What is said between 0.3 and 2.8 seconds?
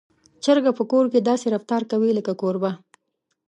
چرګه په کور کې داسې رفتار کوي لکه کوربه.